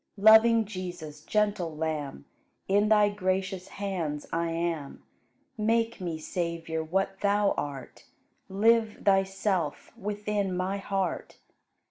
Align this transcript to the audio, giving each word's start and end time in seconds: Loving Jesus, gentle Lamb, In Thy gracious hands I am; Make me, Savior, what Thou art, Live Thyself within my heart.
Loving 0.17 0.65
Jesus, 0.65 1.21
gentle 1.23 1.77
Lamb, 1.77 2.25
In 2.67 2.89
Thy 2.89 3.07
gracious 3.09 3.67
hands 3.67 4.25
I 4.33 4.49
am; 4.49 5.03
Make 5.59 6.01
me, 6.01 6.17
Savior, 6.17 6.83
what 6.83 7.19
Thou 7.19 7.51
art, 7.55 8.05
Live 8.49 9.03
Thyself 9.05 9.95
within 9.95 10.57
my 10.57 10.77
heart. 10.77 11.37